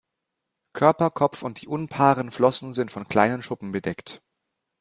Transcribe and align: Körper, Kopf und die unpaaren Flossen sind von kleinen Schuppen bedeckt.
Körper, 0.73 1.11
Kopf 1.11 1.43
und 1.43 1.61
die 1.61 1.67
unpaaren 1.67 2.31
Flossen 2.31 2.73
sind 2.73 2.89
von 2.89 3.07
kleinen 3.07 3.43
Schuppen 3.43 3.71
bedeckt. 3.71 4.23